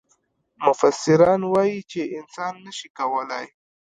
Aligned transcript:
مفسران 0.65 1.41
وايي 1.53 1.79
چې 1.91 2.01
انسان 2.17 2.53
نه 2.65 2.71
شي 2.77 2.87
کولای. 2.99 3.47